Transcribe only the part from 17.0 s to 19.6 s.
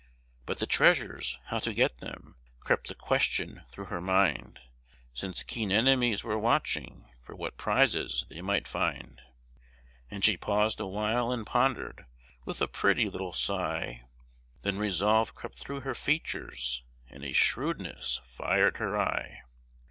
and a shrewdness fired her eye.